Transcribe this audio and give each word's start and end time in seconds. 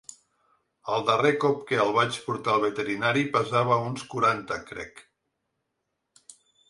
El 0.93 1.03
darrer 1.09 1.33
cop 1.43 1.59
que 1.71 1.77
el 1.83 1.93
vaig 1.97 2.17
portar 2.29 2.55
al 2.55 2.65
veterinari 2.65 3.25
pesava 3.37 3.79
uns 3.91 4.07
quaranta 4.15 4.59
crec. 4.71 5.05